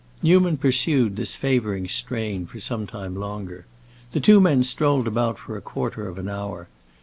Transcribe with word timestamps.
Newman 0.23 0.57
pursued 0.57 1.15
this 1.15 1.35
favoring 1.35 1.87
strain 1.87 2.47
for 2.47 2.59
some 2.59 2.87
time 2.87 3.13
longer. 3.15 3.67
The 4.13 4.19
two 4.19 4.39
men 4.41 4.63
strolled 4.63 5.07
about 5.07 5.37
for 5.37 5.57
a 5.57 5.61
quarter 5.61 6.07
of 6.07 6.17
an 6.17 6.27
hour. 6.27 6.67